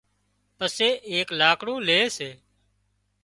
پسي 0.57 0.89
ايڪ 1.09 1.27
لاڪڙون 1.39 1.79
لي 1.87 1.99
سي 2.17 2.29